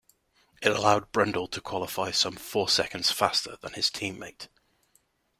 [0.63, 4.47] It allowed Brundle to qualify some four seconds faster than his team mate.